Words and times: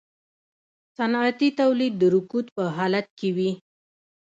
صنعتي 0.97 1.49
تولید 1.59 1.93
د 1.97 2.03
رکود 2.15 2.45
په 2.55 2.63
حالت 2.75 3.07
کې 3.19 3.29
وي 3.35 3.51